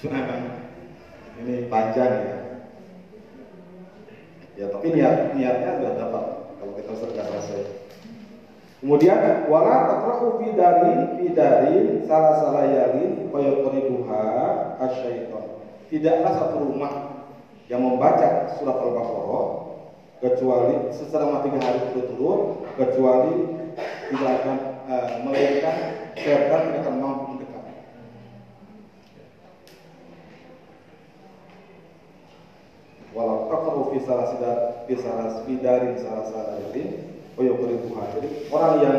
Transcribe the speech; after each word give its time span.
ini 1.40 1.68
panjang 1.68 2.12
ya. 2.12 2.36
Ya 4.56 4.66
tapi 4.68 4.92
niat 4.92 5.36
niatnya 5.36 5.70
sudah 5.80 5.92
dapat 5.96 6.24
kalau 6.60 6.72
kita 6.76 6.92
sudah 6.96 7.24
selesai. 7.24 7.62
Kemudian 8.80 9.44
wala 9.52 9.88
takrahu 9.88 10.40
fi 10.40 10.56
dari 10.56 10.92
fi 11.16 11.24
dari 11.36 12.00
salah 12.08 12.40
salah 12.40 12.64
yalin 12.64 13.28
fayaqribuha 13.28 14.22
asyaiton. 14.80 15.64
Tidaklah 15.92 16.32
satu 16.32 16.56
rumah 16.64 16.92
yang 17.68 17.84
membaca 17.84 18.56
surat 18.56 18.76
Al-Baqarah 18.80 19.46
kecuali 20.20 20.76
secara 20.92 21.40
tiga 21.44 21.60
hari 21.60 21.78
berturut-turut 21.88 22.40
kecuali 22.76 23.34
tidak 24.12 24.32
akan 24.44 24.56
uh, 24.88 25.08
melainkan 25.24 25.76
setan 26.18 26.60
tidak 26.68 26.80
akan 26.84 26.96
mampu 27.00 27.29
fi 33.90 33.98
salah 34.06 34.26
sidar 34.30 34.56
fi 34.86 34.94
salah 34.98 35.42
bidarin 35.44 35.94
salah 35.98 36.24
salah 36.30 36.56
yalin 36.66 37.10
Tuhan. 37.40 38.06
Jadi 38.20 38.28
orang 38.52 38.74
yang 38.84 38.98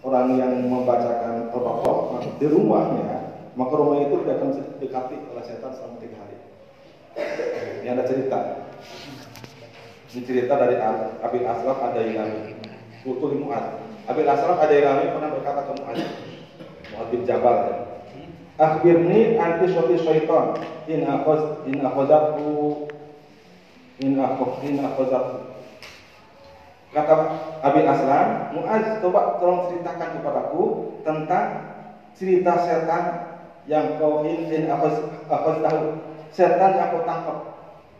orang 0.00 0.26
yang 0.40 0.52
membacakan 0.64 1.52
Al-Baqarah 1.52 2.24
di 2.40 2.46
rumahnya, 2.48 3.36
maka 3.52 3.72
rumah 3.76 4.00
itu 4.00 4.16
tidak 4.24 4.40
akan 4.40 4.50
didekati 4.56 5.16
oleh 5.28 5.44
setan 5.44 5.72
selama 5.76 6.00
tiga 6.00 6.16
hari. 6.24 6.36
Ini 7.84 7.88
ada 7.92 8.04
cerita. 8.08 8.38
Ini 10.10 10.20
cerita 10.24 10.54
dari 10.56 10.76
Abil 11.20 11.44
Asraf 11.44 11.78
ada 11.84 12.00
ilami. 12.00 12.56
Kutul 13.04 13.44
Mu'ad. 13.44 13.76
Abil 14.08 14.28
Asraf 14.28 14.56
ada 14.56 14.72
ilami 14.72 15.12
pernah 15.12 15.30
berkata 15.36 15.60
ke 15.68 15.72
Mu'ad. 15.84 15.98
Mu'ad 16.96 17.06
bin 17.12 17.22
Jabal. 17.28 17.58
Akhbirni 18.60 19.40
anti 19.40 19.72
syaitan 19.72 20.60
in 20.84 21.08
akhoz 21.08 21.64
in 21.64 21.80
akhozatku 21.80 22.84
in 24.00 24.16
akhoz 24.16 24.64
in 24.64 24.80
Kata 26.90 27.14
Abi 27.62 27.86
Aslam, 27.86 28.50
Muaz, 28.50 28.98
coba 28.98 29.38
tolong 29.38 29.70
ceritakan 29.70 30.18
kepadaku 30.18 30.62
tentang 31.06 31.70
cerita 32.18 32.66
setan 32.66 33.30
yang 33.70 33.94
kau 34.02 34.26
apa 34.26 34.88
apa 35.30 35.50
tahu. 35.62 35.80
Setan 36.34 36.74
yang 36.74 36.90
kau 36.90 37.06
tangkap. 37.06 37.38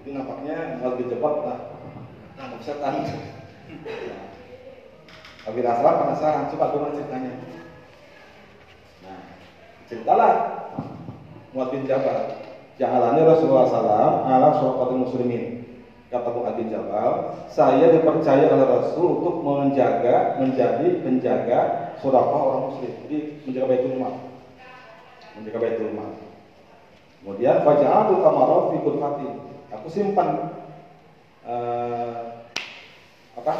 Itu 0.00 0.16
nampaknya 0.16 0.80
lebih 0.80 1.12
cepat 1.12 1.34
lah. 1.44 1.58
Tangkap 2.40 2.60
setan. 2.64 2.94
Abi 5.52 5.60
Aslam 5.60 5.94
penasaran, 6.00 6.48
coba 6.48 6.72
gimana 6.72 6.96
ceritanya. 6.96 7.32
Nah, 9.04 9.20
ceritalah 9.84 10.32
Muaz 11.52 11.68
bin 11.76 11.84
Jabal. 11.84 12.40
Jahalani 12.80 13.20
Rasulullah 13.26 13.66
SAW 13.68 14.24
ala 14.24 14.48
syuraqatul 14.54 15.02
muslimin 15.02 15.57
kata 16.08 16.32
Abi 16.32 16.72
Jabal, 16.72 17.36
saya 17.52 17.92
dipercaya 17.92 18.48
oleh 18.48 18.64
Rasul 18.64 19.20
untuk 19.20 19.44
menjaga, 19.44 20.40
menjadi 20.40 21.04
penjaga 21.04 21.92
surafah 22.00 22.40
orang 22.40 22.62
muslim. 22.72 22.92
Jadi 23.04 23.18
menjaga 23.44 23.66
baitul 23.68 23.94
mal. 24.00 24.14
Menjaga 25.36 25.58
baitul 25.60 25.92
mal. 25.92 26.10
Kemudian 27.20 27.60
faja'atu 27.60 28.24
tamara 28.24 28.56
fi 28.72 28.76
ghurfati. 28.80 29.28
Aku 29.68 29.88
simpan 29.92 30.28
uh, 31.44 32.48
apa? 33.36 33.54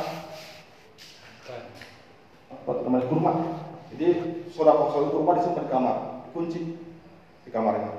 Apa 2.48 2.70
namanya 2.80 3.12
kurma. 3.12 3.32
Jadi 3.92 4.08
surafah 4.56 4.88
soal 4.88 5.12
kurma 5.12 5.36
disimpan 5.36 5.68
di 5.68 5.72
kamar, 5.72 5.96
kunci 6.32 6.60
di 7.44 7.50
kamarnya. 7.52 7.92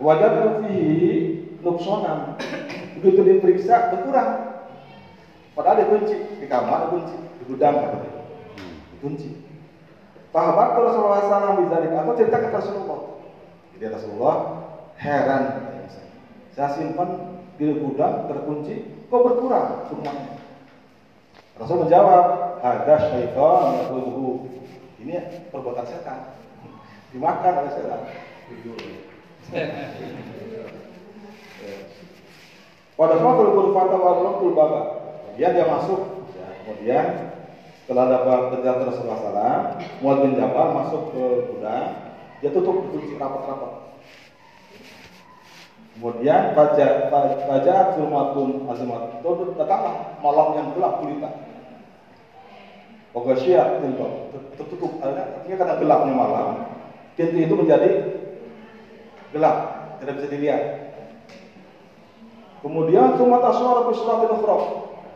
Wajah 0.00 0.64
fihi 0.64 1.43
nuksonan 1.64 2.36
begitu 3.00 3.20
diperiksa 3.24 3.90
berkurang. 3.96 4.60
Padahal 5.56 5.80
dikunci 5.86 6.16
di 6.38 6.46
kamar 6.46 6.90
dikunci 6.90 7.16
di 7.16 7.44
gudang 7.48 7.74
katanya 7.78 8.10
dikunci 8.94 9.30
Sahabat 10.34 10.74
Rasulullah 10.74 11.30
SAW 11.30 11.62
bisa 11.62 11.78
aku 11.78 12.18
cerita 12.18 12.42
ke 12.42 12.50
Rasulullah. 12.50 13.22
Jadi 13.74 13.86
Rasulullah 13.86 14.36
heran. 14.98 15.42
Saya 16.54 16.70
simpan 16.74 17.38
di 17.54 17.70
gudang 17.70 18.26
terkunci 18.26 19.06
kok 19.06 19.22
berkurang 19.22 19.86
semuanya 19.86 20.34
Rasul 21.54 21.86
menjawab 21.86 22.58
ada 22.66 22.94
syaitan 22.98 23.86
yakuluhu 23.86 24.50
ini 24.98 25.14
perbuatan 25.54 25.86
setan. 25.86 26.34
Dimakan 27.14 27.62
oleh 27.62 27.70
setan 27.70 28.00
Pada 32.94 33.18
fatul 33.18 33.48
kurfata 33.58 33.96
wa 33.98 34.12
rokul 34.22 34.54
baba. 34.54 34.80
Kemudian 35.26 35.50
dia 35.58 35.66
masuk. 35.66 36.00
Ya, 36.38 36.46
kemudian 36.62 37.06
setelah 37.84 38.06
dapat 38.06 38.40
kejar 38.54 38.80
Rasulullah 38.86 39.18
SAW, 39.20 39.58
Muad 40.00 40.18
bin 40.24 40.38
Jabal 40.38 40.68
masuk 40.72 41.02
ke 41.10 41.24
gudang, 41.52 41.90
dia 42.38 42.50
tutup 42.54 42.86
kunci 42.88 43.18
rapat-rapat. 43.18 43.84
Kemudian 45.94 46.58
baca 46.58 46.86
baca 47.46 47.74
filmatun 47.94 48.66
azimat 48.66 49.22
itu 49.22 49.30
datanglah 49.54 50.18
malam 50.18 50.48
yang 50.58 50.66
gelap 50.74 51.02
gulita. 51.02 51.30
Ogasia 53.14 53.78
pintu 53.78 54.32
tertutup 54.58 54.98
artinya 54.98 55.54
karena 55.54 55.74
gelapnya 55.78 56.14
malam, 56.18 56.48
pintu 57.14 57.38
itu 57.38 57.54
menjadi 57.54 57.90
gelap, 59.30 59.56
tidak 60.02 60.14
bisa 60.18 60.28
dilihat. 60.34 60.62
Kemudian 62.64 63.20
sumat 63.20 63.44
suara 63.52 63.84
bisratil 63.92 64.32
ukhra. 64.40 64.56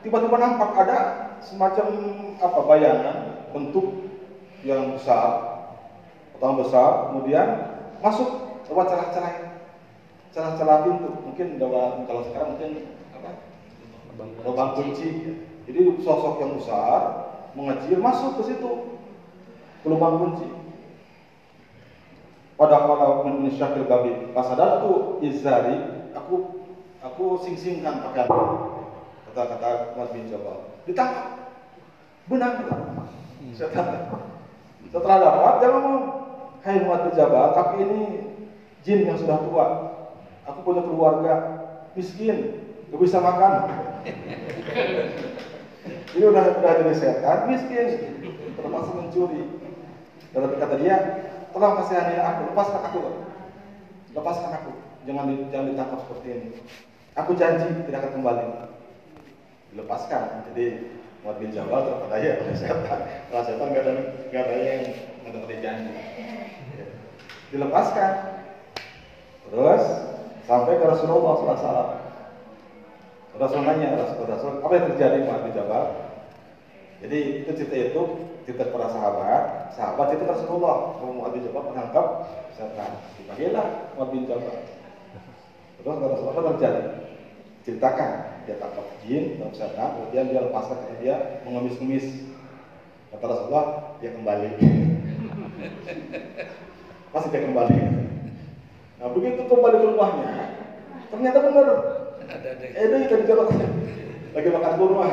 Tiba-tiba 0.05 0.37
nampak 0.37 0.71
ada 0.85 0.99
semacam 1.41 1.87
apa 2.37 2.61
bayangan 2.69 3.17
bentuk 3.57 4.05
yang 4.61 4.93
besar 4.93 5.49
atau 6.37 6.61
besar 6.61 7.11
kemudian 7.11 7.49
masuk 8.05 8.61
lewat 8.69 8.93
celah-celah 8.93 9.35
celah-celah 10.29 10.79
pintu. 10.85 11.09
Mungkin 11.25 11.57
kalau 12.05 12.23
sekarang 12.29 12.61
mungkin 12.61 12.93
apa 13.17 13.41
lubang 14.45 14.77
kunci. 14.77 15.09
Jadi 15.65 15.81
sosok 16.05 16.45
yang 16.45 16.53
besar 16.61 17.33
mengecil 17.57 17.97
masuk 17.97 18.45
ke 18.45 18.53
situ 18.53 19.01
ke 19.81 19.87
lubang 19.89 20.21
kunci. 20.21 20.53
Pada 22.61 22.85
kalau 22.85 23.25
menyakil 23.25 23.89
babi. 23.89 24.37
Pas 24.37 24.53
ada 24.53 24.85
tuh 24.85 25.23
izari 25.25 25.81
aku 26.13 26.68
Aku 26.99 27.39
sing-singkan 27.39 28.03
pakaian 28.03 28.27
kata-kata 29.31 29.95
Mas 29.95 30.11
bin 30.11 30.27
Jabal. 30.27 30.83
Ditangkap. 30.83 31.55
Benar 32.27 32.59
benar. 32.59 32.81
Setan. 33.55 34.11
Setelah 34.89 35.19
dapat 35.23 35.55
dia 35.63 35.69
ngomong, 35.75 36.03
Hai 36.67 36.83
Muhammad 36.83 37.11
bin 37.11 37.15
Jabal, 37.15 37.55
tapi 37.55 37.87
ini 37.87 38.03
jin 38.83 39.07
yang 39.07 39.15
sudah 39.15 39.39
tua. 39.47 39.67
Aku 40.49 40.67
punya 40.67 40.83
keluarga 40.83 41.35
miskin, 41.95 42.67
gak 42.91 42.99
bisa 42.99 43.23
makan. 43.23 43.53
ini 46.17 46.25
udah 46.25 46.45
udah 46.59 46.73
jadi 46.83 46.95
setan, 46.99 47.47
miskin, 47.47 47.87
termasuk 48.59 48.95
mencuri. 48.97 49.45
Tetapi 50.35 50.57
kata 50.57 50.77
dia, 50.83 50.97
tolong 51.55 51.79
kasihani 51.79 52.19
aku, 52.19 52.41
lepaskan 52.53 52.83
aku, 52.91 53.01
lepaskan 54.17 54.53
aku, 54.57 54.73
jangan 55.09 55.25
jangan 55.49 55.67
ditangkap 55.73 55.99
seperti 56.05 56.29
ini. 56.29 56.49
Aku 57.17 57.33
janji 57.41 57.67
tidak 57.89 58.05
akan 58.05 58.13
kembali. 58.21 58.47
Dilepaskan. 59.73 60.23
Jadi 60.53 60.65
Muad 61.25 61.41
bin 61.41 61.51
Jabal 61.51 61.89
terpedaya 61.89 62.45
oleh 62.45 62.55
setan. 62.55 63.01
Kalau 63.33 63.43
setan 63.43 63.67
nggak 63.73 63.85
ada 63.89 63.93
nggak 64.29 64.43
ada 64.45 64.55
yang 64.61 64.83
menepati 65.25 65.57
janji. 65.65 65.93
Dilepaskan. 67.49 68.13
Terus 69.49 69.85
sampai 70.45 70.77
ke 70.77 70.85
Rasulullah 70.85 71.33
SAW. 71.41 71.91
Rasul 73.39 73.63
nanya, 73.63 73.95
Rasul, 73.95 74.27
Rasul, 74.27 74.53
apa 74.67 74.73
yang 74.75 74.87
terjadi 74.93 75.23
Muad 75.23 75.47
bin 75.47 75.55
Jabal? 75.55 75.85
Jadi 76.99 77.47
itu 77.47 77.51
cerita 77.55 77.77
itu 77.79 78.03
cerita 78.43 78.67
para 78.75 78.91
sahabat, 78.91 79.71
sahabat 79.79 80.11
itu 80.19 80.27
Rasulullah. 80.27 80.99
Muad 80.99 81.31
bin 81.31 81.47
Jabal 81.47 81.71
menangkap 81.71 82.27
setan, 82.59 82.99
dipanggillah 83.15 83.95
Muad 83.95 84.11
bin 84.11 84.27
Jabal. 84.27 84.59
Terus 85.79 85.97
Rasulullah 86.03 86.35
apa 86.35 86.51
terjadi? 86.59 86.83
ceritakan. 87.69 88.11
Dia 88.49 88.57
tangkap 88.57 88.87
jin 89.05 89.37
dalam 89.37 89.53
setan 89.53 89.89
kemudian 90.01 90.33
dia 90.33 90.41
lepaskan 90.41 90.77
karena 90.81 90.97
dia 91.05 91.15
mengemis-ngemis. 91.45 92.07
Kata 93.13 93.25
Rasulullah 93.29 93.67
dia 94.01 94.11
kembali. 94.17 94.51
Pasti 97.13 97.29
dia 97.29 97.45
kembali. 97.45 97.79
Nah 98.99 99.09
begitu 99.13 99.41
kembali 99.45 99.77
ke 99.77 99.87
rumahnya 99.93 100.31
ternyata 101.13 101.39
benar. 101.45 101.69
Edo 102.77 102.97
itu 103.01 103.15
di 103.25 103.33
lagi 104.37 104.49
makan 104.53 104.73
kurma. 104.77 105.07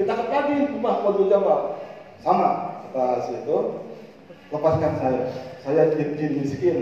Kita 0.00 0.12
lagi 0.16 0.54
rumah 0.72 1.04
Abu 1.04 1.28
Jabal 1.28 1.78
sama 2.24 2.80
kata 2.88 3.28
situ 3.28 3.58
lepaskan 4.52 4.92
saya. 5.00 5.22
Saya 5.64 5.82
jin, 5.96 6.08
jin 6.18 6.32
miskin, 6.44 6.78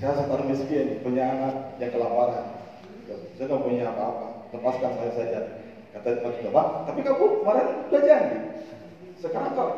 saya 0.00 0.16
setan 0.16 0.48
miskin, 0.48 0.98
punya 1.04 1.28
anak 1.28 1.54
yang 1.76 1.92
kelaparan. 1.92 2.64
Saya 3.36 3.44
nggak 3.50 3.62
punya 3.66 3.84
apa-apa, 3.92 4.48
lepaskan 4.56 4.92
saya 4.96 5.12
saja. 5.12 5.40
Kata 5.92 6.24
Pak 6.24 6.40
Pak, 6.48 6.66
tapi 6.88 7.00
kamu 7.04 7.44
kemarin 7.44 7.66
udah 7.92 8.00
janji. 8.00 8.38
Sekarang 9.20 9.52
kok 9.52 9.70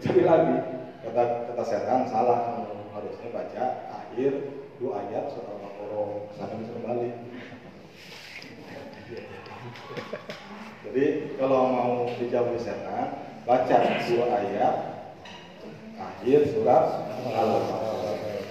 jadi 0.00 0.22
lagi. 0.26 0.56
Kata 1.00 1.22
kata 1.48 1.62
setan 1.64 2.04
salah 2.10 2.66
harusnya 2.92 3.28
baca 3.32 3.64
akhir 3.88 4.32
dua 4.76 5.00
ayat 5.00 5.32
surah 5.32 5.56
Al-Baqarah 5.56 6.10
sampai 6.36 6.60
bisa 6.60 6.72
kembali. 6.76 7.08
Jadi 10.84 11.04
kalau 11.38 11.62
mau 11.70 11.92
dijauhi 12.18 12.58
setan, 12.60 13.08
baca 13.48 13.78
dua 14.10 14.26
ayat 14.28 14.89
akhir 16.20 16.52
surat 16.52 16.84
Al-Baqarah. 17.32 18.44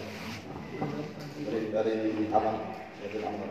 Dari 1.45 1.69
dari 1.69 1.97
apa? 2.33 2.51
Dari 2.97 3.17
Amr 3.21 3.49